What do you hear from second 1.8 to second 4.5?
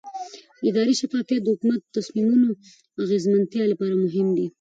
د تصمیمونو د اغیزمنتیا لپاره مهم دی